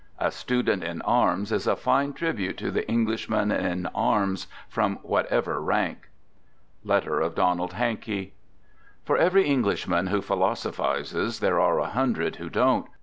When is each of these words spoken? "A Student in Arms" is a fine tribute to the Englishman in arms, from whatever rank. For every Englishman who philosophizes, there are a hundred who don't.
"A 0.19 0.31
Student 0.31 0.83
in 0.83 1.03
Arms" 1.03 1.51
is 1.51 1.67
a 1.67 1.75
fine 1.75 2.13
tribute 2.13 2.57
to 2.57 2.71
the 2.71 2.89
Englishman 2.89 3.51
in 3.51 3.85
arms, 3.93 4.47
from 4.67 4.95
whatever 5.03 5.61
rank. 5.61 6.09
For 6.83 6.97
every 9.19 9.45
Englishman 9.45 10.07
who 10.07 10.23
philosophizes, 10.23 11.39
there 11.39 11.59
are 11.59 11.77
a 11.77 11.85
hundred 11.85 12.37
who 12.37 12.49
don't. 12.49 12.87